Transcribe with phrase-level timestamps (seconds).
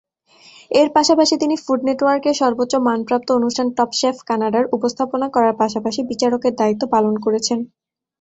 [0.71, 6.01] এর পাশাপাশি তিনি ফুড নেটওয়ার্কের সর্বোচ্চ মান প্রাপ্ত অনুষ্ঠান "টপ শেফ কানাডা"-র উপস্থাপনা করার পাশাপাশি
[6.11, 7.59] বিচারকের দায়িত্ব পালন করেছেন।